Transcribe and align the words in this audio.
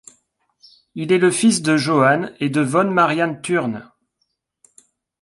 Il 0.95 1.11
est 1.11 1.19
le 1.19 1.29
fils 1.29 1.61
de 1.61 1.77
Johann 1.77 2.33
et 2.39 2.49
de 2.49 2.61
von 2.61 2.89
Marianne 2.89 3.39
Thurnes. 3.43 3.87